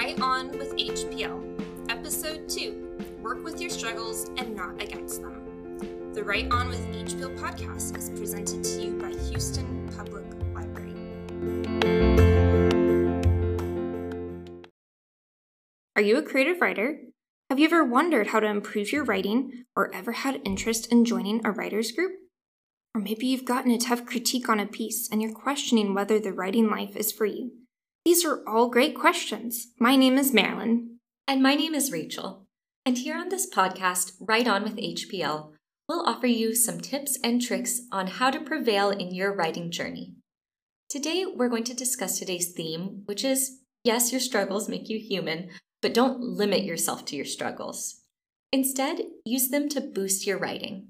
Write 0.00 0.20
On 0.22 0.48
with 0.56 0.74
HPL, 0.76 1.90
Episode 1.90 2.48
2 2.48 3.18
Work 3.22 3.44
with 3.44 3.60
Your 3.60 3.68
Struggles 3.68 4.30
and 4.38 4.56
Not 4.56 4.82
Against 4.82 5.20
Them. 5.20 5.78
The 6.14 6.24
Write 6.24 6.50
On 6.50 6.70
with 6.70 6.80
HPL 6.90 7.38
podcast 7.38 7.98
is 7.98 8.08
presented 8.08 8.64
to 8.64 8.80
you 8.80 8.98
by 8.98 9.10
Houston 9.28 9.86
Public 9.94 10.24
Library. 10.54 10.94
Are 15.96 16.02
you 16.02 16.16
a 16.16 16.22
creative 16.22 16.62
writer? 16.62 17.00
Have 17.50 17.58
you 17.58 17.66
ever 17.66 17.84
wondered 17.84 18.28
how 18.28 18.40
to 18.40 18.46
improve 18.46 18.92
your 18.92 19.04
writing 19.04 19.64
or 19.76 19.94
ever 19.94 20.12
had 20.12 20.40
interest 20.46 20.90
in 20.90 21.04
joining 21.04 21.44
a 21.44 21.50
writer's 21.50 21.92
group? 21.92 22.12
Or 22.94 23.02
maybe 23.02 23.26
you've 23.26 23.44
gotten 23.44 23.70
a 23.70 23.76
tough 23.76 24.06
critique 24.06 24.48
on 24.48 24.60
a 24.60 24.66
piece 24.66 25.10
and 25.12 25.20
you're 25.20 25.34
questioning 25.34 25.92
whether 25.92 26.18
the 26.18 26.32
writing 26.32 26.70
life 26.70 26.96
is 26.96 27.12
for 27.12 27.26
you. 27.26 27.52
These 28.04 28.24
are 28.24 28.42
all 28.48 28.70
great 28.70 28.94
questions. 28.94 29.68
My 29.78 29.94
name 29.94 30.16
is 30.16 30.32
Marilyn. 30.32 30.98
And 31.28 31.42
my 31.42 31.54
name 31.54 31.74
is 31.74 31.92
Rachel. 31.92 32.46
And 32.86 32.96
here 32.96 33.14
on 33.14 33.28
this 33.28 33.48
podcast, 33.48 34.12
Write 34.20 34.48
On 34.48 34.62
with 34.62 34.76
HPL, 34.76 35.52
we'll 35.86 36.06
offer 36.06 36.26
you 36.26 36.54
some 36.54 36.80
tips 36.80 37.18
and 37.22 37.42
tricks 37.42 37.82
on 37.92 38.06
how 38.06 38.30
to 38.30 38.40
prevail 38.40 38.88
in 38.88 39.14
your 39.14 39.34
writing 39.34 39.70
journey. 39.70 40.14
Today, 40.88 41.26
we're 41.26 41.50
going 41.50 41.64
to 41.64 41.74
discuss 41.74 42.18
today's 42.18 42.52
theme, 42.52 43.02
which 43.04 43.22
is 43.22 43.60
yes, 43.84 44.12
your 44.12 44.20
struggles 44.20 44.68
make 44.68 44.88
you 44.88 44.98
human, 44.98 45.50
but 45.82 45.92
don't 45.94 46.20
limit 46.20 46.64
yourself 46.64 47.04
to 47.04 47.16
your 47.16 47.26
struggles. 47.26 48.00
Instead, 48.50 49.02
use 49.26 49.50
them 49.50 49.68
to 49.68 49.80
boost 49.80 50.26
your 50.26 50.38
writing. 50.38 50.88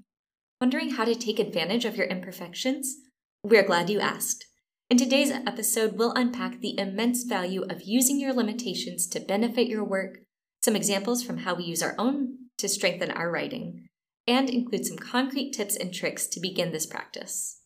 Wondering 0.61 0.91
how 0.91 1.03
to 1.03 1.13
take 1.13 1.39
advantage 1.39 1.83
of 1.83 1.97
your 1.97 2.07
imperfections? 2.07 2.95
We're 3.43 3.67
glad 3.67 3.89
you 3.89 3.99
asked. 3.99 4.45
In 4.91 4.97
today's 4.97 5.31
episode, 5.31 5.93
we'll 5.93 6.11
unpack 6.17 6.59
the 6.59 6.77
immense 6.77 7.23
value 7.23 7.63
of 7.69 7.83
using 7.83 8.19
your 8.19 8.33
limitations 8.33 9.07
to 9.07 9.21
benefit 9.21 9.67
your 9.69 9.85
work, 9.85 10.17
some 10.61 10.75
examples 10.75 11.23
from 11.23 11.37
how 11.37 11.55
we 11.55 11.63
use 11.63 11.81
our 11.81 11.95
own 11.97 12.39
to 12.57 12.67
strengthen 12.67 13.09
our 13.09 13.31
writing, 13.31 13.87
and 14.27 14.49
include 14.49 14.85
some 14.85 14.97
concrete 14.97 15.53
tips 15.53 15.77
and 15.77 15.93
tricks 15.93 16.27
to 16.27 16.41
begin 16.41 16.73
this 16.73 16.85
practice. 16.85 17.61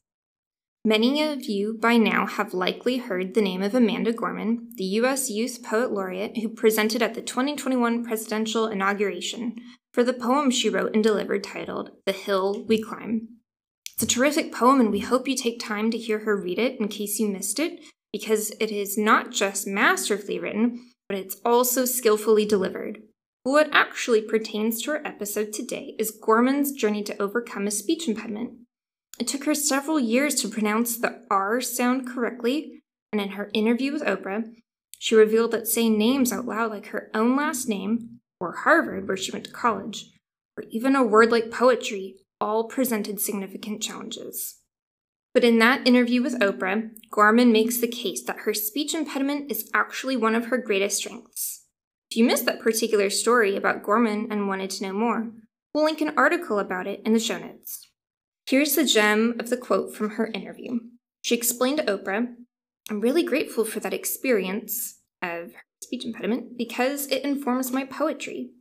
Many 0.85 1.23
of 1.23 1.45
you 1.45 1.79
by 1.81 1.97
now 1.97 2.27
have 2.27 2.53
likely 2.53 2.97
heard 2.97 3.33
the 3.33 3.41
name 3.41 3.63
of 3.63 3.73
Amanda 3.73 4.13
Gorman, 4.13 4.69
the 4.75 4.83
U.S. 4.83 5.27
Youth 5.27 5.63
Poet 5.63 5.91
Laureate 5.91 6.37
who 6.37 6.49
presented 6.49 7.01
at 7.01 7.15
the 7.15 7.23
2021 7.23 8.05
presidential 8.05 8.67
inauguration 8.67 9.55
for 9.91 10.03
the 10.03 10.13
poem 10.13 10.51
she 10.51 10.69
wrote 10.69 10.93
and 10.93 11.03
delivered 11.03 11.43
titled 11.43 11.89
The 12.05 12.11
Hill 12.11 12.63
We 12.67 12.83
Climb. 12.83 13.34
It's 13.95 14.03
a 14.03 14.07
terrific 14.07 14.51
poem, 14.51 14.81
and 14.81 14.91
we 14.91 14.99
hope 14.99 15.25
you 15.25 15.37
take 15.37 15.57
time 15.57 15.89
to 15.91 15.97
hear 15.97 16.19
her 16.19 16.35
read 16.35 16.59
it 16.59 16.79
in 16.81 16.89
case 16.89 17.17
you 17.17 17.29
missed 17.29 17.59
it, 17.59 17.79
because 18.11 18.51
it 18.59 18.69
is 18.69 18.97
not 18.97 19.31
just 19.31 19.65
masterfully 19.65 20.37
written, 20.37 20.91
but 21.07 21.17
it's 21.17 21.37
also 21.45 21.85
skillfully 21.85 22.43
delivered. 22.43 23.03
What 23.43 23.69
actually 23.71 24.21
pertains 24.21 24.81
to 24.81 24.91
our 24.91 25.01
episode 25.05 25.53
today 25.53 25.95
is 25.97 26.11
Gorman's 26.11 26.73
journey 26.73 27.03
to 27.03 27.21
overcome 27.21 27.67
a 27.67 27.71
speech 27.71 28.07
impediment. 28.07 28.51
It 29.17 29.27
took 29.27 29.45
her 29.45 29.55
several 29.55 29.99
years 29.99 30.35
to 30.41 30.49
pronounce 30.49 30.97
the 30.97 31.21
R 31.31 31.61
sound 31.61 32.05
correctly, 32.05 32.81
and 33.13 33.21
in 33.21 33.29
her 33.29 33.49
interview 33.53 33.93
with 33.93 34.03
Oprah, 34.03 34.43
she 34.99 35.15
revealed 35.15 35.51
that 35.51 35.67
saying 35.67 35.97
names 35.97 36.33
out 36.33 36.45
loud 36.45 36.71
like 36.71 36.87
her 36.87 37.09
own 37.13 37.37
last 37.37 37.69
name 37.69 38.19
or 38.41 38.57
Harvard, 38.57 39.07
where 39.07 39.15
she 39.15 39.31
went 39.31 39.45
to 39.45 39.51
college, 39.51 40.11
or 40.57 40.65
even 40.69 40.97
a 40.97 41.03
word 41.03 41.31
like 41.31 41.49
poetry, 41.49 42.17
all 42.39 42.65
presented 42.65 43.19
significant 43.19 43.81
challenges. 43.81 44.59
But 45.33 45.43
in 45.43 45.59
that 45.59 45.85
interview 45.85 46.23
with 46.23 46.39
Oprah, 46.39 46.91
Gorman 47.11 47.51
makes 47.51 47.79
the 47.79 47.87
case 47.87 48.23
that 48.23 48.39
her 48.39 48.53
speech 48.53 48.93
impediment 48.93 49.51
is 49.51 49.69
actually 49.73 50.15
one 50.15 50.33
of 50.33 50.45
her 50.45 50.57
greatest 50.57 50.97
strengths. 50.97 51.65
If 52.09 52.17
you 52.17 52.23
missed 52.23 52.45
that 52.45 52.61
particular 52.61 53.09
story 53.09 53.55
about 53.55 53.83
Gorman 53.83 54.27
and 54.31 54.47
wanted 54.47 54.69
to 54.71 54.83
know 54.83 54.93
more, 54.93 55.31
we'll 55.73 55.83
link 55.83 55.99
an 55.99 56.13
article 56.15 56.59
about 56.59 56.87
it 56.87 57.01
in 57.05 57.13
the 57.13 57.19
show 57.19 57.37
notes. 57.37 57.89
Here's 58.47 58.75
the 58.75 58.85
gem 58.85 59.35
of 59.39 59.49
the 59.49 59.57
quote 59.57 59.93
from 59.93 60.11
her 60.11 60.27
interview. 60.27 60.79
She 61.21 61.35
explained 61.35 61.79
to 61.79 61.85
Oprah, 61.85 62.27
I'm 62.89 63.01
really 63.01 63.23
grateful 63.23 63.65
for 63.65 63.79
that 63.79 63.93
experience 63.93 64.99
of 65.21 65.51
speech 65.81 66.05
impediment 66.05 66.57
because 66.57 67.07
it 67.07 67.23
informs 67.23 67.71
my 67.71 67.83
poetry. 67.83 68.51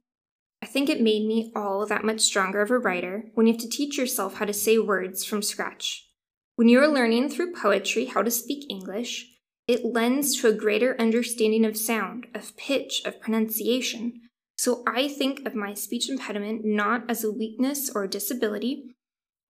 I 0.65 0.67
think 0.67 0.89
it 0.89 1.03
made 1.03 1.27
me 1.27 1.53
all 1.55 1.85
that 1.85 2.07
much 2.07 2.23
stronger 2.23 2.63
of 2.63 2.71
a 2.71 2.79
writer 2.79 3.27
when 3.35 3.47
you 3.47 3.53
have 3.53 3.61
to 3.61 3.69
teach 3.69 3.99
yourself 3.99 4.37
how 4.37 4.47
to 4.47 4.55
say 4.55 4.79
words 4.79 5.23
from 5.23 5.43
scratch. 5.43 6.09
When 6.57 6.71
you 6.71 6.81
are 6.81 6.89
learning 6.89 7.29
through 7.29 7.53
poetry 7.53 8.07
how 8.07 8.23
to 8.23 8.31
speak 8.31 8.65
English, 8.71 9.27
it 9.69 9.85
lends 9.85 10.41
to 10.41 10.49
a 10.49 10.55
greater 10.55 10.99
understanding 10.99 11.67
of 11.67 11.77
sound, 11.77 12.29
of 12.35 12.57
pitch, 12.57 13.03
of 13.05 13.21
pronunciation. 13.21 14.23
So 14.57 14.83
I 14.87 15.07
think 15.07 15.47
of 15.47 15.55
my 15.55 15.75
speech 15.75 16.09
impediment 16.09 16.63
not 16.65 17.11
as 17.11 17.25
a 17.25 17.31
weakness 17.31 17.91
or 17.95 18.05
a 18.05 18.09
disability, 18.09 18.97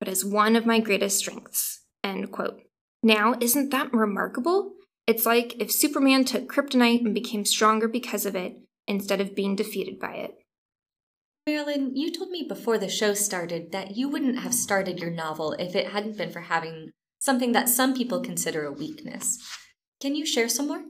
but 0.00 0.08
as 0.08 0.24
one 0.24 0.56
of 0.56 0.66
my 0.66 0.80
greatest 0.80 1.18
strengths. 1.18 1.82
End 2.02 2.32
quote. 2.32 2.60
Now, 3.04 3.36
isn't 3.40 3.70
that 3.70 3.92
remarkable? 3.92 4.72
It's 5.06 5.24
like 5.24 5.54
if 5.60 5.70
Superman 5.70 6.24
took 6.24 6.52
kryptonite 6.52 7.04
and 7.04 7.14
became 7.14 7.44
stronger 7.44 7.86
because 7.86 8.26
of 8.26 8.34
it, 8.34 8.56
instead 8.88 9.20
of 9.20 9.36
being 9.36 9.54
defeated 9.54 10.00
by 10.00 10.14
it. 10.14 10.34
Marilyn, 11.46 11.94
you 11.94 12.10
told 12.10 12.30
me 12.30 12.42
before 12.48 12.78
the 12.78 12.88
show 12.88 13.12
started 13.12 13.70
that 13.70 13.96
you 13.96 14.08
wouldn't 14.08 14.38
have 14.38 14.54
started 14.54 14.98
your 14.98 15.10
novel 15.10 15.52
if 15.58 15.76
it 15.76 15.88
hadn't 15.88 16.16
been 16.16 16.30
for 16.30 16.40
having 16.40 16.90
something 17.18 17.52
that 17.52 17.68
some 17.68 17.94
people 17.94 18.22
consider 18.22 18.64
a 18.64 18.72
weakness. 18.72 19.38
Can 20.00 20.14
you 20.14 20.24
share 20.24 20.48
some 20.48 20.68
more? 20.68 20.84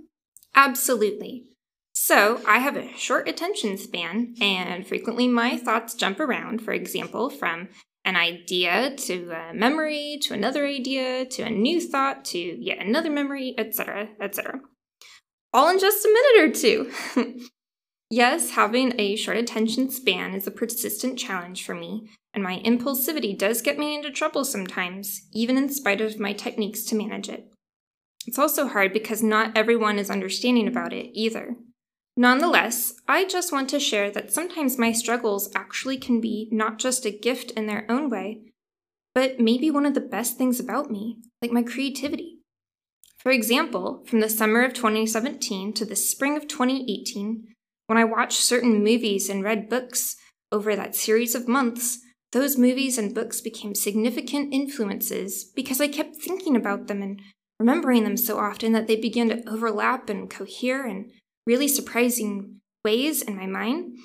Absolutely. 0.54 1.47
So, 1.93 2.41
I 2.47 2.59
have 2.59 2.76
a 2.76 2.97
short 2.97 3.28
attention 3.28 3.78
span, 3.78 4.34
and 4.41 4.87
frequently 4.87 5.26
my 5.26 5.56
thoughts 5.56 5.94
jump 5.94 6.20
around, 6.20 6.62
for 6.62 6.72
example, 6.72 7.31
from 7.31 7.69
an 8.04 8.14
idea 8.14 8.94
to 8.97 9.31
a 9.31 9.54
memory 9.54 10.19
to 10.22 10.34
another 10.34 10.66
idea 10.66 11.25
to 11.25 11.43
a 11.43 11.50
new 11.50 11.81
thought 11.81 12.25
to 12.26 12.38
yet 12.38 12.78
another 12.78 13.10
memory, 13.10 13.54
etc., 13.59 14.09
etc. 14.20 14.60
All 15.53 15.69
in 15.69 15.81
just 15.81 16.04
a 16.04 16.09
minute 16.09 16.50
or 16.50 16.60
two. 16.60 17.38
yes, 18.10 18.50
having 18.50 18.94
a 18.98 19.16
short 19.16 19.37
attention 19.37 19.91
span 19.91 20.34
is 20.34 20.47
a 20.47 20.50
persistent 20.50 21.19
challenge 21.19 21.65
for 21.65 21.75
me, 21.75 22.10
and 22.32 22.42
my 22.42 22.60
impulsivity 22.65 23.37
does 23.37 23.62
get 23.62 23.78
me 23.78 23.94
into 23.94 24.10
trouble 24.10 24.44
sometimes, 24.44 25.28
even 25.32 25.56
in 25.56 25.69
spite 25.69 26.00
of 26.00 26.19
my 26.19 26.32
techniques 26.32 26.84
to 26.84 26.97
manage 26.97 27.28
it. 27.28 27.53
It's 28.26 28.38
also 28.38 28.69
hard 28.69 28.93
because 28.93 29.22
not 29.22 29.56
everyone 29.56 29.98
is 29.98 30.10
understanding 30.10 30.66
about 30.66 30.93
it 30.93 31.10
either. 31.12 31.56
Nonetheless, 32.16 32.94
I 33.09 33.25
just 33.25 33.53
want 33.53 33.69
to 33.70 33.81
share 33.81 34.10
that 34.12 34.32
sometimes 34.32 34.78
my 34.78 34.93
struggles 34.93 35.50
actually 35.54 35.98
can 35.98 36.20
be 36.20 36.48
not 36.53 36.78
just 36.78 37.04
a 37.04 37.10
gift 37.10 37.50
in 37.53 37.66
their 37.66 37.84
own 37.91 38.09
way, 38.09 38.41
but 39.14 39.41
maybe 39.41 39.70
one 39.70 39.84
of 39.84 39.94
the 39.94 40.00
best 40.00 40.38
things 40.38 40.60
about 40.60 40.91
me, 40.91 41.19
like 41.43 41.50
my 41.50 41.62
creativity. 41.62 42.38
For 43.19 43.32
example, 43.32 44.04
from 44.06 44.20
the 44.20 44.28
summer 44.28 44.62
of 44.62 44.75
2017 44.75 45.72
to 45.75 45.84
the 45.84 45.97
spring 45.97 46.37
of 46.37 46.47
2018, 46.47 47.53
when 47.86 47.98
I 47.98 48.04
watched 48.04 48.40
certain 48.40 48.82
movies 48.82 49.28
and 49.28 49.44
read 49.44 49.68
books 49.68 50.16
over 50.50 50.74
that 50.76 50.94
series 50.94 51.34
of 51.34 51.48
months, 51.48 51.98
those 52.32 52.58
movies 52.58 52.98
and 52.98 53.14
books 53.14 53.40
became 53.40 53.74
significant 53.74 54.52
influences 54.52 55.44
because 55.54 55.80
I 55.80 55.88
kept 55.88 56.16
thinking 56.16 56.56
about 56.56 56.86
them 56.88 57.02
and 57.02 57.20
remembering 57.60 58.04
them 58.04 58.16
so 58.16 58.38
often 58.38 58.72
that 58.72 58.86
they 58.86 58.96
began 58.96 59.28
to 59.28 59.48
overlap 59.48 60.08
and 60.10 60.28
cohere 60.28 60.86
in 60.86 61.10
really 61.46 61.68
surprising 61.68 62.60
ways 62.84 63.22
in 63.22 63.36
my 63.36 63.46
mind, 63.46 63.96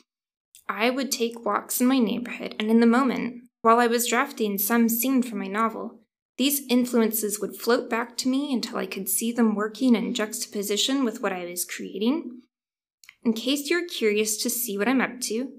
I 0.67 0.89
would 0.89 1.11
take 1.11 1.45
walks 1.45 1.81
in 1.81 1.87
my 1.87 1.97
neighborhood, 1.97 2.55
and 2.59 2.69
in 2.69 2.79
the 2.79 2.85
moment, 2.85 3.41
while 3.61 3.79
I 3.79 3.87
was 3.87 4.07
drafting 4.07 4.57
some 4.57 4.87
scene 4.87 5.23
for 5.23 5.35
my 5.35 5.47
novel, 5.47 5.99
these 6.37 6.61
influences 6.69 7.39
would 7.41 7.57
float 7.57 7.89
back 7.89 8.15
to 8.17 8.29
me 8.29 8.53
until 8.53 8.77
I 8.77 8.85
could 8.85 9.09
see 9.09 9.31
them 9.31 9.55
working 9.55 9.95
in 9.95 10.13
juxtaposition 10.13 11.03
with 11.03 11.21
what 11.21 11.33
I 11.33 11.45
was 11.45 11.65
creating. 11.65 12.41
In 13.23 13.33
case 13.33 13.69
you're 13.69 13.87
curious 13.87 14.37
to 14.43 14.49
see 14.49 14.77
what 14.77 14.87
I'm 14.87 15.01
up 15.01 15.19
to, 15.21 15.51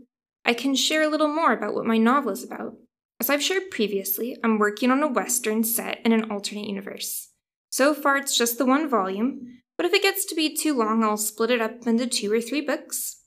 I 0.44 0.54
can 0.54 0.74
share 0.74 1.02
a 1.02 1.08
little 1.08 1.28
more 1.28 1.52
about 1.52 1.74
what 1.74 1.86
my 1.86 1.98
novel 1.98 2.32
is 2.32 2.42
about. 2.42 2.74
As 3.20 3.28
I've 3.28 3.42
shared 3.42 3.70
previously, 3.70 4.36
I'm 4.42 4.58
working 4.58 4.90
on 4.90 5.02
a 5.02 5.08
Western 5.08 5.62
set 5.62 6.00
in 6.04 6.12
an 6.12 6.30
alternate 6.30 6.66
universe. 6.66 7.28
So 7.70 7.92
far, 7.94 8.16
it's 8.16 8.36
just 8.36 8.56
the 8.56 8.64
one 8.64 8.88
volume, 8.88 9.60
but 9.76 9.86
if 9.86 9.92
it 9.92 10.02
gets 10.02 10.24
to 10.26 10.34
be 10.34 10.56
too 10.56 10.76
long, 10.76 11.04
I'll 11.04 11.16
split 11.16 11.50
it 11.50 11.60
up 11.60 11.86
into 11.86 12.06
two 12.06 12.32
or 12.32 12.40
three 12.40 12.62
books. 12.62 13.20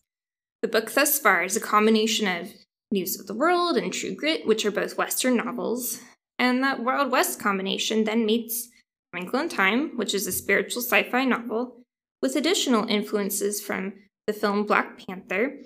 The 0.62 0.68
book 0.68 0.92
thus 0.92 1.20
far 1.20 1.44
is 1.44 1.56
a 1.56 1.62
combination 1.62 2.28
of 2.28 2.54
News 2.92 3.20
of 3.20 3.28
the 3.28 3.34
World 3.34 3.78
and 3.78 3.94
True 3.94 4.16
Grit, 4.16 4.46
which 4.46 4.66
are 4.66 4.72
both 4.72 4.98
Western 4.98 5.38
novels, 5.38 6.00
and 6.40 6.64
that 6.64 6.84
Wild 6.84 7.12
West 7.12 7.40
combination 7.40 8.04
then 8.04 8.26
meets 8.26 8.70
Wrinkle 9.14 9.40
in 9.40 9.50
Time, 9.50 9.96
which 9.96 10.14
is 10.14 10.26
a 10.26 10.32
spiritual 10.32 10.82
sci 10.82 11.04
fi 11.04 11.26
novel, 11.26 11.82
with 12.22 12.36
additional 12.36 12.88
influences 12.88 13.62
from 13.62 13.94
the 14.28 14.34
film 14.34 14.66
Black 14.66 14.98
Panther, 15.06 15.58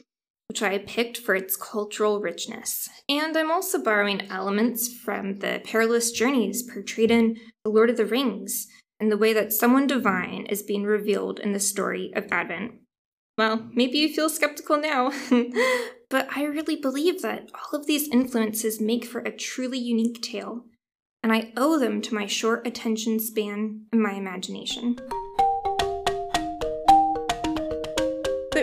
which 0.50 0.62
I 0.63 0.77
picked 0.80 1.18
for 1.18 1.36
its 1.36 1.56
cultural 1.56 2.19
richness. 2.19 2.89
And 3.09 3.36
I'm 3.38 3.51
also 3.51 3.81
borrowing 3.81 4.30
elements 4.30 4.94
from 4.94 5.38
the 5.38 5.62
perilous 5.63 6.12
journeys 6.12 6.63
portrayed 6.63 7.12
in 7.12 7.38
The 7.63 7.69
Lord 7.69 7.89
of 7.89 7.98
the 7.98 8.06
Rings, 8.06 8.68
and 9.00 9.12
the 9.12 9.18
way 9.18 9.33
that 9.33 9.54
someone 9.54 9.88
divine 9.88 10.45
is 10.48 10.63
being 10.63 10.83
revealed 10.83 11.39
in 11.39 11.54
the 11.54 11.59
story 11.59 12.12
of 12.15 12.27
Advent. 12.31 12.74
Well, 13.38 13.68
maybe 13.71 14.00
you 14.00 14.09
feel 14.09 14.30
skeptical 14.30 14.80
now, 14.80 15.12
but 16.09 16.27
I 16.36 16.45
really 16.45 16.75
believe 16.75 17.21
that 17.21 17.51
all 17.54 17.80
of 17.80 17.86
these 17.86 18.07
influences 18.07 18.81
make 18.81 19.06
for 19.06 19.19
a 19.19 19.36
truly 19.36 19.77
unique 19.77 20.24
tale, 20.24 20.65
and 21.21 21.31
I 21.31 21.51
owe 21.56 21.77
them 21.77 22.01
to 22.01 22.15
my 22.15 22.25
short 22.25 22.65
attention 22.65 23.19
span 23.19 23.86
and 23.92 24.01
my 24.01 24.13
imagination. 24.13 24.98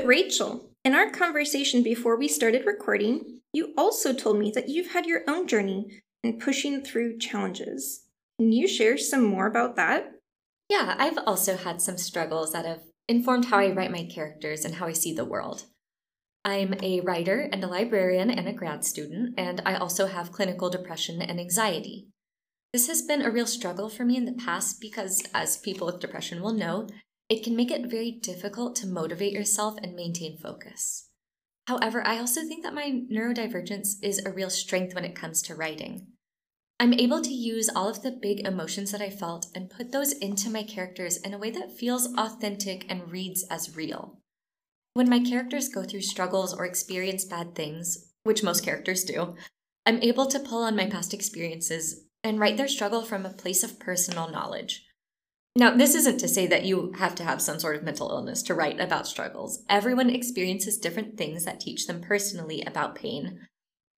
Rachel, 0.05 0.71
in 0.85 0.95
our 0.95 1.11
conversation 1.11 1.83
before 1.83 2.19
we 2.19 2.29
started 2.29 2.67
recording, 2.67 3.41
you 3.55 3.73
also 3.77 4.13
told 4.13 4.39
me 4.39 4.53
that 4.55 4.69
you've 4.69 4.93
had 4.93 5.07
your 5.07 5.23
own 5.27 5.47
journey 5.47 6.03
in 6.23 6.39
pushing 6.39 6.83
through 6.83 7.19
challenges. 7.19 8.03
Can 8.39 8.53
you 8.53 8.69
share 8.69 8.99
some 8.99 9.25
more 9.25 9.47
about 9.47 9.77
that? 9.77 10.13
Yeah, 10.69 10.95
I've 10.99 11.19
also 11.27 11.57
had 11.57 11.81
some 11.81 11.97
struggles 11.97 12.53
that 12.53 12.67
have 12.67 12.83
informed 13.09 13.47
how 13.47 13.59
I 13.59 13.73
write 13.73 13.91
my 13.91 14.05
characters 14.05 14.65
and 14.65 14.75
how 14.75 14.87
I 14.87 14.93
see 14.93 15.15
the 15.15 15.25
world. 15.25 15.65
I'm 16.45 16.75
a 16.83 17.01
writer 17.01 17.49
and 17.51 17.65
a 17.65 17.67
librarian 17.67 18.31
and 18.31 18.47
a 18.47 18.53
grad 18.53 18.85
student, 18.85 19.35
and 19.39 19.63
I 19.65 19.77
also 19.77 20.07
have 20.07 20.33
clinical 20.33 20.69
depression 20.69 21.23
and 21.23 21.41
anxiety. 21.41 22.09
This 22.75 22.89
has 22.89 23.01
been 23.01 23.23
a 23.23 23.31
real 23.31 23.47
struggle 23.47 23.89
for 23.89 24.05
me 24.05 24.19
in 24.19 24.27
the 24.27 24.33
past 24.33 24.81
because, 24.81 25.23
as 25.33 25.57
people 25.57 25.87
with 25.87 26.01
depression 26.01 26.43
will 26.43 26.53
know, 26.53 26.89
it 27.35 27.43
can 27.43 27.57
make 27.57 27.73
it 27.73 27.91
very 27.91 28.13
difficult 28.13 28.77
to 28.77 28.87
motivate 28.87 29.33
yourself 29.33 29.77
and 29.83 29.97
maintain 29.97 30.39
focus. 30.39 31.09
However, 31.67 32.07
I 32.07 32.19
also 32.19 32.43
think 32.43 32.63
that 32.63 32.75
my 32.75 33.03
neurodivergence 33.11 33.95
is 34.03 34.25
a 34.25 34.31
real 34.31 34.51
strength 34.51 34.95
when 34.95 35.05
it 35.05 35.17
comes 35.17 35.43
to 35.43 35.55
writing. 35.57 36.07
I'm 36.79 36.93
able 36.93 37.23
to 37.23 37.31
use 37.33 37.69
all 37.69 37.89
of 37.89 38.03
the 38.03 38.13
big 38.13 38.47
emotions 38.47 38.93
that 38.93 39.01
I 39.01 39.11
felt 39.11 39.49
and 39.53 39.69
put 39.69 39.91
those 39.91 40.13
into 40.13 40.49
my 40.49 40.63
characters 40.63 41.17
in 41.17 41.35
a 41.35 41.39
way 41.39 41.51
that 41.51 41.77
feels 41.77 42.15
authentic 42.17 42.87
and 42.89 43.11
reads 43.11 43.45
as 43.51 43.75
real. 43.75 44.21
When 44.93 45.11
my 45.11 45.19
characters 45.19 45.69
go 45.69 45.83
through 45.83 46.03
struggles 46.03 46.55
or 46.55 46.65
experience 46.65 47.25
bad 47.25 47.57
things, 47.57 48.13
which 48.23 48.45
most 48.45 48.65
characters 48.65 49.03
do, 49.03 49.35
I'm 49.85 50.01
able 50.03 50.27
to 50.27 50.39
pull 50.39 50.63
on 50.63 50.77
my 50.77 50.87
past 50.87 51.13
experiences 51.13 52.05
and 52.23 52.39
write 52.39 52.59
their 52.59 52.69
struggle 52.69 53.03
from 53.03 53.27
a 53.27 53.31
place 53.31 53.65
of 53.65 53.81
personal 53.81 54.31
knowledge. 54.31 54.87
Now, 55.57 55.77
this 55.77 55.95
isn't 55.95 56.19
to 56.19 56.29
say 56.29 56.49
that 56.49 56.65
you 56.65 56.93
have 56.99 57.15
to 57.15 57.25
have 57.25 57.41
some 57.41 57.61
sort 57.61 57.77
of 57.77 57.85
mental 57.85 58.11
illness 58.11 58.43
to 58.45 58.55
write 58.55 58.81
about 58.81 59.07
struggles. 59.07 59.63
Everyone 59.69 60.11
experiences 60.11 60.79
different 60.79 61.17
things 61.17 61.45
that 61.45 61.61
teach 61.61 61.87
them 61.87 62.01
personally 62.01 62.63
about 62.63 62.97
pain, 62.97 63.47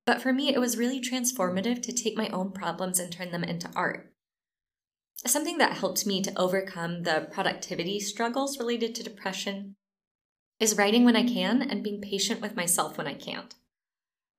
but 0.04 0.20
for 0.20 0.34
me, 0.34 0.54
it 0.54 0.60
was 0.60 0.76
really 0.76 1.00
transformative 1.00 1.82
to 1.82 1.92
take 1.92 2.16
my 2.16 2.28
own 2.28 2.52
problems 2.52 3.00
and 3.00 3.10
turn 3.10 3.32
them 3.32 3.42
into 3.42 3.70
art. 3.74 4.12
Something 5.26 5.56
that 5.58 5.78
helped 5.78 6.06
me 6.06 6.22
to 6.22 6.38
overcome 6.38 7.02
the 7.02 7.28
productivity 7.32 8.00
struggles 8.00 8.58
related 8.58 8.94
to 8.94 9.02
depression 9.02 9.76
is 10.60 10.76
writing 10.76 11.04
when 11.04 11.16
I 11.16 11.26
can 11.26 11.62
and 11.62 11.82
being 11.82 12.02
patient 12.02 12.42
with 12.42 12.54
myself 12.54 12.98
when 12.98 13.06
I 13.06 13.14
can't. 13.14 13.54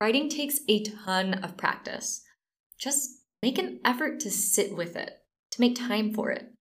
Writing 0.00 0.28
takes 0.28 0.60
a 0.68 0.84
ton 0.84 1.34
of 1.34 1.56
practice. 1.56 2.22
Just 2.78 3.10
make 3.42 3.58
an 3.58 3.80
effort 3.84 4.20
to 4.20 4.30
sit 4.30 4.76
with 4.76 4.94
it, 4.94 5.18
to 5.50 5.60
make 5.60 5.76
time 5.76 6.14
for 6.14 6.30
it. 6.30 6.52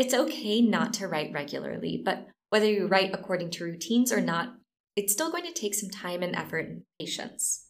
It's 0.00 0.14
okay 0.14 0.62
not 0.62 0.94
to 0.94 1.08
write 1.08 1.30
regularly, 1.34 2.00
but 2.02 2.26
whether 2.48 2.64
you 2.64 2.86
write 2.86 3.10
according 3.12 3.50
to 3.50 3.64
routines 3.64 4.10
or 4.10 4.22
not, 4.22 4.54
it's 4.96 5.12
still 5.12 5.30
going 5.30 5.44
to 5.44 5.52
take 5.52 5.74
some 5.74 5.90
time 5.90 6.22
and 6.22 6.34
effort 6.34 6.66
and 6.66 6.82
patience. 6.98 7.66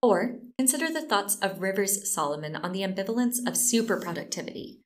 Or 0.00 0.38
consider 0.56 0.90
the 0.90 1.06
thoughts 1.06 1.36
of 1.42 1.60
Rivers 1.60 2.10
Solomon 2.10 2.56
on 2.56 2.72
the 2.72 2.80
ambivalence 2.80 3.40
of 3.40 3.60
superproductivity. 3.60 4.78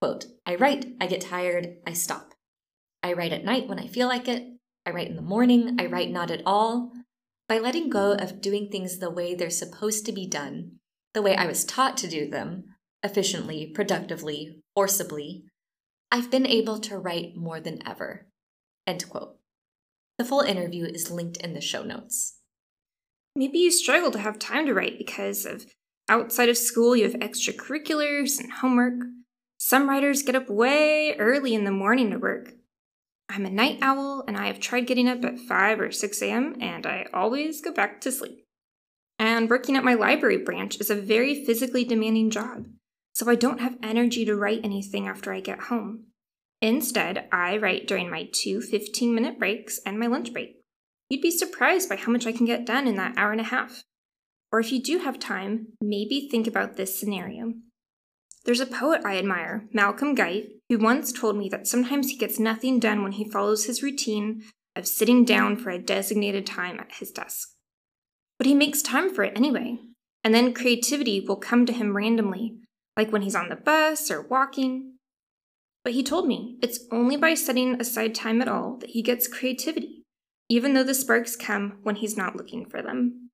Quote, 0.00 0.28
I 0.46 0.54
write, 0.54 0.86
I 0.98 1.06
get 1.08 1.20
tired, 1.20 1.76
I 1.86 1.92
stop. 1.92 2.32
I 3.02 3.12
write 3.12 3.34
at 3.34 3.44
night 3.44 3.68
when 3.68 3.78
I 3.78 3.86
feel 3.86 4.08
like 4.08 4.28
it. 4.28 4.44
I 4.86 4.92
write 4.92 5.10
in 5.10 5.16
the 5.16 5.20
morning, 5.20 5.76
I 5.78 5.84
write 5.84 6.10
not 6.10 6.30
at 6.30 6.40
all. 6.46 6.90
By 7.50 7.58
letting 7.58 7.90
go 7.90 8.12
of 8.12 8.40
doing 8.40 8.70
things 8.70 8.96
the 8.96 9.10
way 9.10 9.34
they're 9.34 9.50
supposed 9.50 10.06
to 10.06 10.12
be 10.12 10.26
done, 10.26 10.76
the 11.12 11.20
way 11.20 11.36
I 11.36 11.46
was 11.46 11.66
taught 11.66 11.98
to 11.98 12.08
do 12.08 12.30
them, 12.30 12.64
efficiently, 13.02 13.66
productively, 13.74 14.62
forcibly, 14.74 15.44
I've 16.14 16.30
been 16.30 16.46
able 16.46 16.78
to 16.80 16.98
write 16.98 17.36
more 17.36 17.58
than 17.58 17.78
ever. 17.88 18.26
End 18.86 19.08
quote. 19.08 19.38
The 20.18 20.26
full 20.26 20.42
interview 20.42 20.84
is 20.84 21.10
linked 21.10 21.38
in 21.38 21.54
the 21.54 21.62
show 21.62 21.82
notes. 21.82 22.36
Maybe 23.34 23.60
you 23.60 23.70
struggle 23.70 24.10
to 24.10 24.18
have 24.18 24.38
time 24.38 24.66
to 24.66 24.74
write 24.74 24.98
because 24.98 25.46
of 25.46 25.64
outside 26.10 26.50
of 26.50 26.58
school 26.58 26.94
you 26.94 27.04
have 27.04 27.14
extracurriculars 27.14 28.38
and 28.38 28.52
homework. 28.52 29.04
Some 29.56 29.88
writers 29.88 30.22
get 30.22 30.34
up 30.34 30.50
way 30.50 31.16
early 31.18 31.54
in 31.54 31.64
the 31.64 31.70
morning 31.70 32.10
to 32.10 32.18
work. 32.18 32.52
I'm 33.30 33.46
a 33.46 33.50
night 33.50 33.78
owl 33.80 34.22
and 34.28 34.36
I 34.36 34.48
have 34.48 34.60
tried 34.60 34.86
getting 34.86 35.08
up 35.08 35.24
at 35.24 35.38
5 35.38 35.80
or 35.80 35.90
6 35.90 36.22
a.m. 36.22 36.56
and 36.60 36.84
I 36.84 37.06
always 37.14 37.62
go 37.62 37.72
back 37.72 38.02
to 38.02 38.12
sleep. 38.12 38.44
And 39.18 39.48
working 39.48 39.78
at 39.78 39.84
my 39.84 39.94
library 39.94 40.36
branch 40.36 40.78
is 40.78 40.90
a 40.90 40.94
very 40.94 41.42
physically 41.46 41.84
demanding 41.84 42.28
job, 42.28 42.66
so 43.12 43.30
I 43.30 43.34
don't 43.34 43.60
have 43.60 43.76
energy 43.82 44.24
to 44.24 44.36
write 44.36 44.60
anything 44.64 45.06
after 45.06 45.32
I 45.32 45.40
get 45.40 45.60
home. 45.60 46.06
Instead, 46.60 47.28
I 47.32 47.56
write 47.56 47.88
during 47.88 48.10
my 48.10 48.28
two 48.32 48.60
15 48.60 49.14
minute 49.14 49.38
breaks 49.38 49.80
and 49.84 49.98
my 49.98 50.06
lunch 50.06 50.32
break. 50.32 50.60
You'd 51.08 51.20
be 51.20 51.30
surprised 51.30 51.88
by 51.88 51.96
how 51.96 52.12
much 52.12 52.26
I 52.26 52.32
can 52.32 52.46
get 52.46 52.64
done 52.64 52.86
in 52.86 52.96
that 52.96 53.14
hour 53.16 53.32
and 53.32 53.40
a 53.40 53.44
half. 53.44 53.82
Or 54.50 54.60
if 54.60 54.70
you 54.70 54.82
do 54.82 54.98
have 54.98 55.18
time, 55.18 55.68
maybe 55.80 56.28
think 56.30 56.46
about 56.46 56.76
this 56.76 56.98
scenario. 56.98 57.54
There's 58.44 58.60
a 58.60 58.66
poet 58.66 59.02
I 59.04 59.18
admire, 59.18 59.68
Malcolm 59.72 60.14
Guite, 60.14 60.48
who 60.68 60.78
once 60.78 61.12
told 61.12 61.36
me 61.36 61.48
that 61.50 61.66
sometimes 61.66 62.10
he 62.10 62.16
gets 62.16 62.38
nothing 62.38 62.80
done 62.80 63.02
when 63.02 63.12
he 63.12 63.28
follows 63.28 63.66
his 63.66 63.82
routine 63.82 64.42
of 64.74 64.86
sitting 64.86 65.24
down 65.24 65.56
for 65.56 65.70
a 65.70 65.78
designated 65.78 66.46
time 66.46 66.80
at 66.80 66.92
his 66.98 67.10
desk. 67.10 67.50
But 68.38 68.46
he 68.46 68.54
makes 68.54 68.82
time 68.82 69.14
for 69.14 69.22
it 69.22 69.36
anyway, 69.36 69.78
and 70.24 70.34
then 70.34 70.54
creativity 70.54 71.20
will 71.20 71.36
come 71.36 71.66
to 71.66 71.72
him 71.72 71.96
randomly, 71.96 72.56
like 72.96 73.10
when 73.10 73.22
he's 73.22 73.34
on 73.34 73.48
the 73.48 73.56
bus 73.56 74.10
or 74.10 74.22
walking. 74.22 74.94
But 75.84 75.94
he 75.94 76.02
told 76.02 76.26
me 76.26 76.58
it's 76.62 76.80
only 76.90 77.16
by 77.16 77.34
setting 77.34 77.80
aside 77.80 78.14
time 78.14 78.40
at 78.40 78.48
all 78.48 78.76
that 78.78 78.90
he 78.90 79.02
gets 79.02 79.26
creativity 79.26 80.02
even 80.52 80.74
though 80.74 80.84
the 80.84 80.92
sparks 80.92 81.34
come 81.34 81.78
when 81.82 81.96
he's 81.96 82.14
not 82.14 82.36
looking 82.36 82.66
for 82.66 82.82
them. 82.82 83.30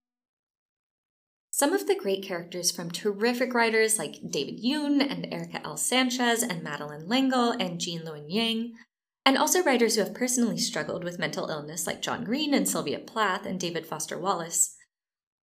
Some 1.50 1.72
of 1.72 1.88
the 1.88 1.96
great 1.96 2.22
characters 2.22 2.70
from 2.70 2.93
terrific 2.93 3.52
writers 3.55 3.99
like 3.99 4.20
David 4.31 4.62
Yoon 4.62 5.00
and 5.00 5.26
Erika 5.32 5.61
L. 5.64 5.76
Sanchez 5.76 6.44
and 6.44 6.62
Madeleine 6.62 7.08
L'Engle 7.08 7.50
and 7.58 7.81
Gene 7.81 8.02
Luen 8.02 8.26
Yang, 8.28 8.75
and 9.26 9.37
also 9.37 9.64
writers 9.64 9.97
who 9.97 10.04
have 10.04 10.14
personally 10.14 10.59
struggled 10.59 11.02
with 11.02 11.18
mental 11.18 11.49
illness 11.49 11.88
like 11.88 12.02
John 12.02 12.23
Green 12.23 12.54
and 12.54 12.68
Sylvia 12.68 13.00
Plath 13.00 13.44
and 13.44 13.59
David 13.59 13.85
Foster 13.85 14.16
Wallace, 14.16 14.76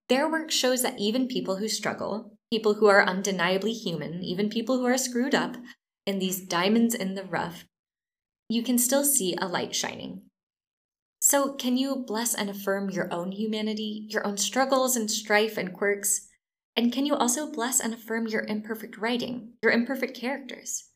their 0.09 0.29
work 0.29 0.51
shows 0.51 0.83
that 0.83 0.99
even 0.99 1.27
people 1.27 1.55
who 1.55 1.67
struggle, 1.67 2.32
people 2.53 2.75
who 2.75 2.86
are 2.86 3.03
undeniably 3.03 3.74
human, 3.74 4.24
even 4.24 4.48
people 4.48 4.77
who 4.77 4.86
are 4.86 4.95
screwed 4.95 5.33
up, 5.33 5.57
in 6.05 6.19
these 6.19 6.39
diamonds 6.39 6.93
in 6.93 7.15
the 7.15 7.24
rough, 7.24 7.65
you 8.48 8.62
can 8.62 8.77
still 8.77 9.03
see 9.03 9.36
a 9.41 9.48
light 9.48 9.74
shining. 9.74 10.22
So, 11.19 11.53
can 11.53 11.77
you 11.77 12.03
bless 12.05 12.36
and 12.36 12.51
affirm 12.51 12.91
your 12.91 13.12
own 13.12 13.31
humanity, 13.31 14.05
your 14.07 14.24
own 14.27 14.38
struggles 14.38 14.95
and 14.95 15.10
strife 15.10 15.57
and 15.57 15.74
quirks? 15.74 16.27
And 16.75 16.93
can 16.93 17.07
you 17.07 17.15
also 17.15 17.51
bless 17.51 17.79
and 17.79 17.91
affirm 17.91 18.27
your 18.27 18.45
imperfect 18.45 19.00
writing, 19.00 19.53
your 19.63 19.72
imperfect 19.72 20.15
characters? 20.15 20.91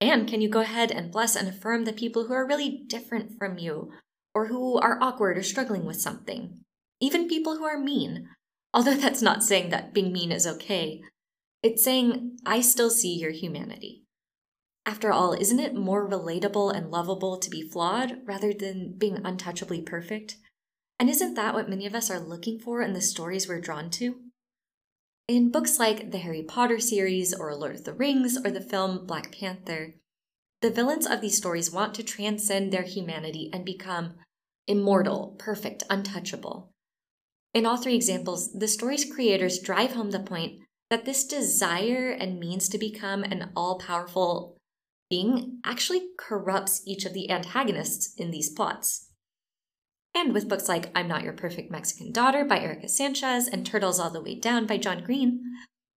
And 0.00 0.26
can 0.26 0.40
you 0.40 0.48
go 0.48 0.60
ahead 0.60 0.90
and 0.90 1.12
bless 1.12 1.36
and 1.36 1.46
affirm 1.46 1.84
the 1.84 1.92
people 1.92 2.26
who 2.26 2.32
are 2.32 2.48
really 2.48 2.84
different 2.86 3.36
from 3.36 3.58
you, 3.58 3.90
or 4.34 4.46
who 4.46 4.78
are 4.78 4.98
awkward 5.02 5.36
or 5.36 5.42
struggling 5.42 5.84
with 5.84 6.00
something? 6.00 6.64
Even 7.02 7.28
people 7.28 7.58
who 7.58 7.64
are 7.64 7.78
mean. 7.78 8.30
Although 8.76 8.96
that's 8.96 9.22
not 9.22 9.42
saying 9.42 9.70
that 9.70 9.94
being 9.94 10.12
mean 10.12 10.30
is 10.30 10.46
okay, 10.46 11.00
it's 11.62 11.82
saying, 11.82 12.36
I 12.44 12.60
still 12.60 12.90
see 12.90 13.14
your 13.14 13.30
humanity. 13.30 14.04
After 14.84 15.10
all, 15.10 15.32
isn't 15.32 15.58
it 15.58 15.74
more 15.74 16.06
relatable 16.06 16.76
and 16.76 16.90
lovable 16.90 17.38
to 17.38 17.48
be 17.48 17.66
flawed 17.66 18.18
rather 18.26 18.52
than 18.52 18.98
being 18.98 19.24
untouchably 19.24 19.80
perfect? 19.80 20.36
And 21.00 21.08
isn't 21.08 21.34
that 21.36 21.54
what 21.54 21.70
many 21.70 21.86
of 21.86 21.94
us 21.94 22.10
are 22.10 22.20
looking 22.20 22.58
for 22.58 22.82
in 22.82 22.92
the 22.92 23.00
stories 23.00 23.48
we're 23.48 23.62
drawn 23.62 23.88
to? 23.92 24.16
In 25.26 25.50
books 25.50 25.78
like 25.78 26.10
the 26.10 26.18
Harry 26.18 26.42
Potter 26.42 26.78
series, 26.78 27.32
or 27.32 27.54
Lord 27.54 27.76
of 27.76 27.84
the 27.84 27.94
Rings, 27.94 28.36
or 28.36 28.50
the 28.50 28.60
film 28.60 29.06
Black 29.06 29.32
Panther, 29.32 29.94
the 30.60 30.70
villains 30.70 31.06
of 31.06 31.22
these 31.22 31.38
stories 31.38 31.72
want 31.72 31.94
to 31.94 32.02
transcend 32.02 32.74
their 32.74 32.82
humanity 32.82 33.48
and 33.54 33.64
become 33.64 34.16
immortal, 34.66 35.34
perfect, 35.38 35.82
untouchable. 35.88 36.74
In 37.56 37.64
all 37.64 37.78
three 37.78 37.94
examples, 37.94 38.52
the 38.52 38.68
story's 38.68 39.10
creators 39.10 39.58
drive 39.58 39.94
home 39.94 40.10
the 40.10 40.20
point 40.20 40.60
that 40.90 41.06
this 41.06 41.26
desire 41.26 42.10
and 42.10 42.38
means 42.38 42.68
to 42.68 42.76
become 42.76 43.24
an 43.24 43.50
all 43.56 43.78
powerful 43.78 44.58
being 45.08 45.60
actually 45.64 46.08
corrupts 46.18 46.82
each 46.84 47.06
of 47.06 47.14
the 47.14 47.30
antagonists 47.30 48.14
in 48.18 48.30
these 48.30 48.50
plots. 48.50 49.10
And 50.14 50.34
with 50.34 50.50
books 50.50 50.68
like 50.68 50.90
I'm 50.94 51.08
Not 51.08 51.22
Your 51.22 51.32
Perfect 51.32 51.70
Mexican 51.70 52.12
Daughter 52.12 52.44
by 52.44 52.60
Erika 52.60 52.90
Sanchez 52.90 53.48
and 53.48 53.64
Turtles 53.64 53.98
All 53.98 54.10
the 54.10 54.20
Way 54.20 54.34
Down 54.34 54.66
by 54.66 54.76
John 54.76 55.02
Green, 55.02 55.40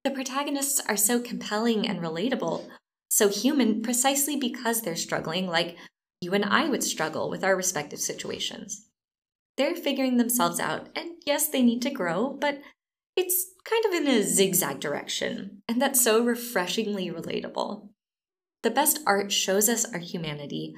the 0.05 0.11
protagonists 0.11 0.79
are 0.87 0.95
so 0.95 1.19
compelling 1.19 1.85
and 1.85 1.99
relatable, 1.99 2.69
so 3.09 3.27
human 3.27 3.81
precisely 3.81 4.37
because 4.37 4.81
they're 4.81 4.95
struggling, 4.95 5.45
like 5.45 5.75
you 6.21 6.33
and 6.33 6.45
I 6.45 6.69
would 6.69 6.83
struggle 6.83 7.29
with 7.29 7.43
our 7.43 7.57
respective 7.57 7.99
situations. 7.99 8.88
They're 9.59 9.75
figuring 9.75 10.15
themselves 10.15 10.57
out, 10.57 10.87
and 10.95 11.21
yes, 11.25 11.49
they 11.49 11.61
need 11.61 11.81
to 11.81 11.89
grow, 11.89 12.29
but 12.29 12.61
it's 13.17 13.47
kind 13.65 13.83
of 13.83 13.91
in 13.91 14.07
a 14.07 14.23
zigzag 14.23 14.79
direction, 14.79 15.61
and 15.67 15.81
that's 15.81 16.01
so 16.01 16.23
refreshingly 16.23 17.11
relatable. 17.11 17.89
The 18.63 18.71
best 18.71 19.01
art 19.05 19.33
shows 19.33 19.67
us 19.67 19.83
our 19.93 19.99
humanity 19.99 20.75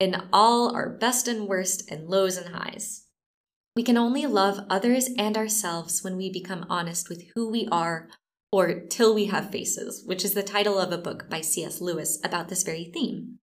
in 0.00 0.16
all 0.32 0.74
our 0.74 0.88
best 0.90 1.28
and 1.28 1.46
worst 1.46 1.88
and 1.88 2.08
lows 2.08 2.36
and 2.36 2.52
highs. 2.52 3.04
We 3.76 3.84
can 3.84 3.96
only 3.96 4.26
love 4.26 4.66
others 4.68 5.10
and 5.16 5.36
ourselves 5.36 6.02
when 6.02 6.16
we 6.16 6.28
become 6.28 6.66
honest 6.68 7.08
with 7.08 7.22
who 7.36 7.48
we 7.48 7.68
are, 7.70 8.08
or 8.50 8.80
Till 8.80 9.14
We 9.14 9.26
Have 9.26 9.52
Faces, 9.52 10.02
which 10.06 10.24
is 10.24 10.34
the 10.34 10.42
title 10.42 10.80
of 10.80 10.90
a 10.90 10.98
book 10.98 11.30
by 11.30 11.40
C.S. 11.40 11.80
Lewis 11.80 12.18
about 12.24 12.48
this 12.48 12.64
very 12.64 12.90
theme. 12.92 13.38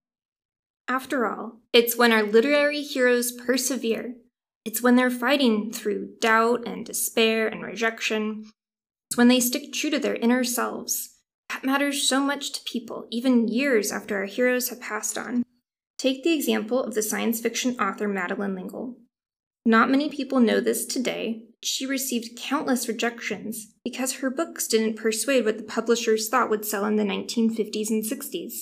After 0.89 1.25
all, 1.25 1.61
it's 1.71 1.97
when 1.97 2.11
our 2.11 2.23
literary 2.23 2.81
heroes 2.81 3.31
persevere, 3.31 4.15
it's 4.65 4.81
when 4.81 4.95
they're 4.95 5.09
fighting 5.09 5.71
through 5.71 6.15
doubt 6.19 6.67
and 6.67 6.85
despair 6.85 7.47
and 7.47 7.63
rejection, 7.63 8.45
it's 9.09 9.17
when 9.17 9.27
they 9.27 9.39
stick 9.39 9.73
true 9.73 9.89
to 9.89 9.99
their 9.99 10.15
inner 10.15 10.43
selves. 10.43 11.17
That 11.49 11.65
matters 11.65 12.07
so 12.07 12.21
much 12.21 12.51
to 12.53 12.63
people, 12.63 13.07
even 13.11 13.47
years 13.47 13.91
after 13.91 14.17
our 14.17 14.25
heroes 14.25 14.69
have 14.69 14.79
passed 14.79 15.17
on. 15.17 15.43
Take 15.97 16.23
the 16.23 16.33
example 16.33 16.81
of 16.81 16.93
the 16.93 17.01
science 17.01 17.41
fiction 17.41 17.75
author 17.79 18.07
Madeleine 18.07 18.55
L'Engle. 18.55 18.95
Not 19.65 19.91
many 19.91 20.09
people 20.09 20.39
know 20.39 20.59
this 20.59 20.85
today. 20.85 21.43
She 21.61 21.85
received 21.85 22.39
countless 22.39 22.87
rejections 22.87 23.73
because 23.83 24.13
her 24.13 24.31
books 24.31 24.67
didn't 24.67 24.95
persuade 24.95 25.45
what 25.45 25.57
the 25.57 25.63
publishers 25.63 26.29
thought 26.29 26.49
would 26.49 26.65
sell 26.65 26.85
in 26.85 26.95
the 26.95 27.03
1950s 27.03 27.89
and 27.89 28.03
60s. 28.03 28.53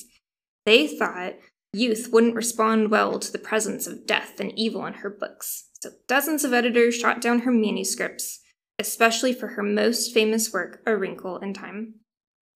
They 0.65 0.87
thought 0.87 1.35
youth 1.71 2.09
wouldn't 2.11 2.35
respond 2.35 2.91
well 2.91 3.19
to 3.19 3.31
the 3.31 3.37
presence 3.37 3.87
of 3.87 4.05
death 4.05 4.39
and 4.39 4.51
evil 4.57 4.85
in 4.85 4.95
her 4.95 5.09
books, 5.09 5.68
so 5.81 5.91
dozens 6.07 6.43
of 6.43 6.53
editors 6.53 6.95
shot 6.95 7.21
down 7.21 7.39
her 7.39 7.51
manuscripts, 7.51 8.39
especially 8.77 9.33
for 9.33 9.49
her 9.49 9.63
most 9.63 10.13
famous 10.13 10.51
work, 10.51 10.81
A 10.85 10.95
Wrinkle 10.95 11.37
in 11.37 11.53
Time. 11.53 11.95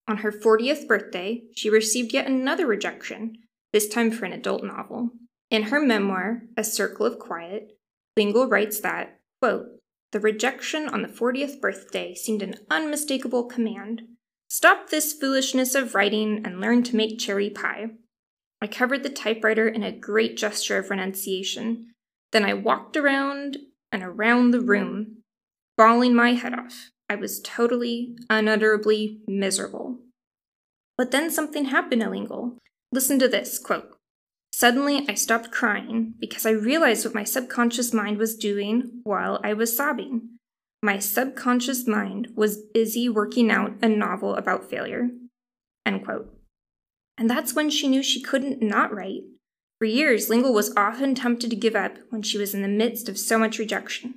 On 0.06 0.18
her 0.18 0.32
40th 0.32 0.86
birthday, 0.86 1.42
she 1.54 1.70
received 1.70 2.12
yet 2.12 2.26
another 2.26 2.66
rejection, 2.66 3.32
this 3.72 3.88
time 3.88 4.10
for 4.10 4.26
an 4.26 4.32
adult 4.32 4.62
novel. 4.62 5.10
In 5.50 5.64
her 5.64 5.80
memoir, 5.80 6.42
A 6.56 6.64
Circle 6.64 7.06
of 7.06 7.18
Quiet, 7.18 7.78
L'Engle 8.16 8.48
writes 8.48 8.80
that, 8.80 9.20
quote, 9.40 9.66
the 10.12 10.20
rejection 10.20 10.88
on 10.88 11.02
the 11.02 11.08
40th 11.08 11.60
birthday 11.60 12.14
seemed 12.14 12.42
an 12.42 12.54
unmistakable 12.70 13.44
command. 13.46 14.02
Stop 14.48 14.90
this 14.90 15.12
foolishness 15.12 15.74
of 15.74 15.94
writing 15.94 16.42
and 16.44 16.60
learn 16.60 16.84
to 16.84 16.94
make 16.94 17.18
cherry 17.18 17.50
pie. 17.50 17.86
I 18.60 18.68
covered 18.68 19.02
the 19.02 19.10
typewriter 19.10 19.66
in 19.66 19.82
a 19.82 19.90
great 19.90 20.36
gesture 20.36 20.78
of 20.78 20.90
renunciation. 20.90 21.93
Then 22.34 22.44
I 22.44 22.52
walked 22.52 22.96
around 22.96 23.58
and 23.92 24.02
around 24.02 24.50
the 24.50 24.60
room, 24.60 25.18
bawling 25.78 26.16
my 26.16 26.32
head 26.32 26.52
off. 26.52 26.90
I 27.08 27.14
was 27.14 27.40
totally, 27.40 28.16
unutterably 28.28 29.20
miserable. 29.28 30.00
But 30.98 31.12
then 31.12 31.30
something 31.30 31.66
happened, 31.66 32.02
L'Engle. 32.02 32.58
Listen 32.90 33.20
to 33.20 33.28
this 33.28 33.60
quote. 33.60 33.88
Suddenly, 34.52 35.06
I 35.08 35.14
stopped 35.14 35.52
crying 35.52 36.14
because 36.18 36.44
I 36.44 36.50
realized 36.50 37.04
what 37.04 37.14
my 37.14 37.22
subconscious 37.22 37.94
mind 37.94 38.18
was 38.18 38.34
doing 38.34 39.00
while 39.04 39.40
I 39.44 39.52
was 39.52 39.76
sobbing. 39.76 40.30
My 40.82 40.98
subconscious 40.98 41.86
mind 41.86 42.30
was 42.34 42.58
busy 42.74 43.08
working 43.08 43.48
out 43.48 43.74
a 43.80 43.88
novel 43.88 44.34
about 44.34 44.68
failure. 44.68 45.10
End 45.86 46.04
quote. 46.04 46.36
And 47.16 47.30
that's 47.30 47.54
when 47.54 47.70
she 47.70 47.86
knew 47.86 48.02
she 48.02 48.20
couldn't 48.20 48.60
not 48.60 48.92
write. 48.92 49.22
For 49.78 49.86
years, 49.86 50.28
L'Engle 50.28 50.54
was 50.54 50.74
often 50.76 51.14
tempted 51.14 51.50
to 51.50 51.56
give 51.56 51.74
up 51.74 51.98
when 52.10 52.22
she 52.22 52.38
was 52.38 52.54
in 52.54 52.62
the 52.62 52.68
midst 52.68 53.08
of 53.08 53.18
so 53.18 53.38
much 53.38 53.58
rejection. 53.58 54.14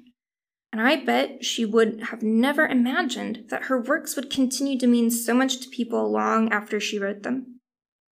And 0.72 0.82
I 0.82 1.04
bet 1.04 1.44
she 1.44 1.66
would 1.66 2.04
have 2.10 2.22
never 2.22 2.68
imagined 2.68 3.46
that 3.50 3.64
her 3.64 3.82
works 3.82 4.16
would 4.16 4.30
continue 4.30 4.78
to 4.80 4.88
mean 4.88 5.10
so 5.10 5.34
much 5.34 5.60
to 5.62 5.70
people 5.70 6.12
long 6.12 6.52
after 6.52 6.80
she 6.80 7.00
wrote 7.00 7.24
them. 7.24 7.60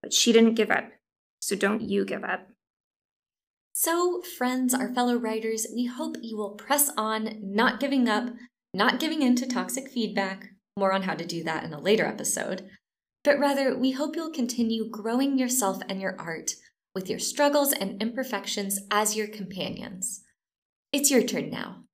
But 0.02 0.12
she 0.12 0.32
didn't 0.32 0.54
give 0.54 0.70
up. 0.70 0.90
So 1.40 1.56
don't 1.56 1.82
you 1.82 2.04
give 2.04 2.24
up. 2.24 2.48
So, 3.74 4.22
friends, 4.22 4.72
our 4.72 4.94
fellow 4.94 5.16
writers, 5.16 5.66
we 5.74 5.86
hope 5.86 6.16
you 6.22 6.36
will 6.36 6.52
press 6.52 6.90
on, 6.96 7.40
not 7.42 7.80
giving 7.80 8.08
up, 8.08 8.30
not 8.72 9.00
giving 9.00 9.20
in 9.20 9.34
to 9.36 9.46
toxic 9.46 9.90
feedback. 9.90 10.50
More 10.78 10.92
on 10.92 11.02
how 11.02 11.14
to 11.14 11.26
do 11.26 11.42
that 11.44 11.64
in 11.64 11.72
a 11.72 11.80
later 11.80 12.06
episode. 12.06 12.68
But 13.24 13.38
rather, 13.38 13.76
we 13.76 13.90
hope 13.90 14.16
you'll 14.16 14.30
continue 14.30 14.88
growing 14.88 15.38
yourself 15.38 15.82
and 15.88 16.00
your 16.00 16.14
art 16.18 16.52
with 16.94 17.10
your 17.10 17.18
struggles 17.18 17.72
and 17.72 18.00
imperfections 18.00 18.80
as 18.90 19.16
your 19.16 19.26
companions. 19.26 20.22
It's 20.92 21.10
your 21.10 21.22
turn 21.22 21.50
now. 21.50 21.84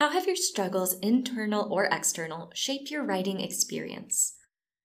How 0.00 0.10
have 0.10 0.26
your 0.26 0.36
struggles, 0.36 0.98
internal 1.00 1.72
or 1.72 1.86
external, 1.86 2.52
shaped 2.54 2.90
your 2.90 3.04
writing 3.04 3.40
experience? 3.40 4.34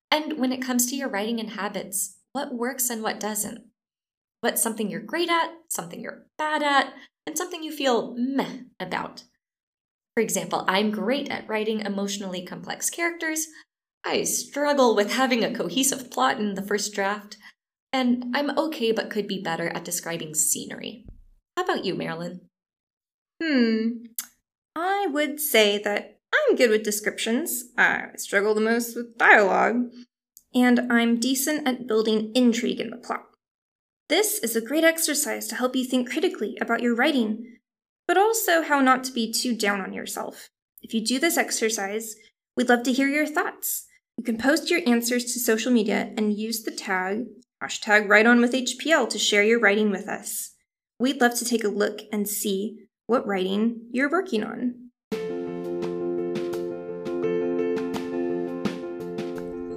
And 0.10 0.40
when 0.40 0.52
it 0.52 0.62
comes 0.62 0.88
to 0.88 0.96
your 0.96 1.10
writing 1.10 1.40
and 1.40 1.52
habits, 1.52 2.18
what 2.32 2.54
works 2.54 2.90
and 2.90 3.04
what 3.04 3.20
doesn't? 3.20 3.66
what's 4.44 4.62
something 4.62 4.90
you're 4.90 5.00
great 5.00 5.30
at, 5.30 5.52
something 5.70 6.02
you're 6.02 6.26
bad 6.38 6.62
at, 6.62 6.94
and 7.26 7.38
something 7.38 7.64
you 7.64 7.72
feel 7.72 8.14
meh 8.18 8.64
about. 8.78 9.24
For 10.16 10.22
example, 10.22 10.66
I'm 10.68 10.92
great 10.92 11.32
at 11.32 11.48
writing 11.48 11.80
emotionally 11.80 12.46
complex 12.46 12.90
characters. 12.90 13.48
I 14.04 14.24
struggle 14.24 14.98
with 14.98 15.14
having 15.14 15.46
a 15.46 15.56
cohesive 15.56 16.12
plot 16.12 16.40
in 16.40 16.56
the 16.56 16.62
first 16.62 16.94
draft. 16.94 17.38
And 17.94 18.36
I'm 18.36 18.58
okay 18.58 18.92
but 18.92 19.12
could 19.12 19.28
be 19.28 19.42
better 19.42 19.70
at 19.70 19.86
describing 19.86 20.34
scenery. 20.34 21.06
How 21.56 21.64
about 21.64 21.86
you, 21.86 21.94
Marilyn? 21.94 22.42
Hmm. 23.42 24.06
I 24.76 25.06
would 25.08 25.40
say 25.40 25.78
that 25.78 26.18
I'm 26.34 26.56
good 26.56 26.72
with 26.72 26.84
descriptions. 26.84 27.66
I 27.78 28.08
struggle 28.18 28.56
the 28.56 28.62
most 28.62 28.96
with 28.96 29.18
dialogue. 29.18 29.92
And 30.56 30.92
I'm 30.92 31.20
decent 31.20 31.68
at 31.68 31.88
building 31.88 32.32
intrigue 32.34 32.80
in 32.80 32.90
the 32.90 32.98
plot. 32.98 33.26
This 34.10 34.40
is 34.40 34.56
a 34.56 34.62
great 34.62 34.84
exercise 34.84 35.48
to 35.48 35.56
help 35.56 35.76
you 35.76 35.86
think 35.86 36.12
critically 36.12 36.58
about 36.60 36.82
your 36.82 36.96
writing, 36.96 37.58
but 38.08 38.18
also 38.18 38.62
how 38.62 38.82
not 38.82 39.04
to 39.06 39.12
be 39.12 39.32
too 39.32 39.56
down 39.56 39.82
on 39.82 39.94
yourself. 39.94 40.50
If 40.82 40.94
you 40.94 41.04
do 41.04 41.20
this 41.20 41.38
exercise, 41.38 42.16
we'd 42.58 42.70
love 42.70 42.84
to 42.84 42.94
hear 42.94 43.08
your 43.08 43.26
thoughts. 43.26 43.86
You 44.18 44.24
can 44.24 44.38
post 44.38 44.70
your 44.70 44.82
answers 44.86 45.26
to 45.26 45.40
social 45.40 45.72
media 45.72 46.12
and 46.18 46.38
use 46.38 46.64
the 46.64 46.72
tag 46.72 47.26
hashtag 47.64 48.08
WriteOnWithHPL 48.08 49.10
to 49.10 49.18
share 49.18 49.44
your 49.44 49.60
writing 49.60 49.90
with 49.90 50.10
us. 50.10 50.52
We'd 51.00 51.22
love 51.22 51.36
to 51.36 51.46
take 51.46 51.64
a 51.64 51.70
look 51.70 52.02
and 52.12 52.28
see 52.28 52.88
what 53.08 53.26
writing 53.26 53.88
you're 53.92 54.12
working 54.12 54.44
on. 54.44 54.90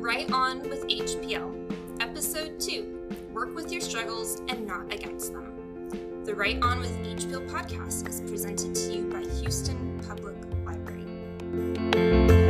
Write 0.02 0.32
On 0.32 0.68
with 0.68 0.84
HPL, 0.88 2.02
Episode 2.02 2.58
2 2.58 2.92
work 3.32 3.54
with 3.54 3.70
your 3.70 3.82
struggles 3.82 4.40
and 4.48 4.66
not 4.66 4.92
against 4.92 5.32
them. 5.32 6.22
The 6.24 6.34
Write 6.34 6.62
On 6.62 6.80
with 6.80 6.96
HPL 7.04 7.48
podcast 7.48 8.08
is 8.08 8.22
presented 8.22 8.74
to 8.74 8.92
you 8.92 9.04
by 9.10 9.20
Houston 9.40 10.00
Public 10.08 10.36
Library. 10.64 12.45